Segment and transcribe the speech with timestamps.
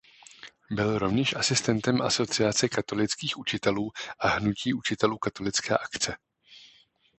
[0.71, 6.17] Byl rovněž asistentem Asociace katolických učitelů a Hnutí učitelů katolické akce.